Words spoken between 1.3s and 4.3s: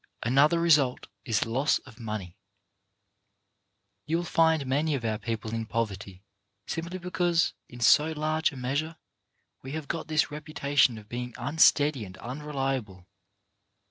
loss of money. You will